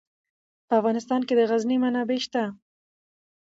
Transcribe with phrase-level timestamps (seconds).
[0.67, 2.43] په افغانستان کې د غزني منابع شته.